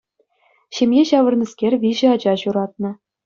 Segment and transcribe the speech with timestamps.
[0.77, 2.91] Ҫемье ҫавӑрнӑскер виҫӗ ача ҫуратнӑ.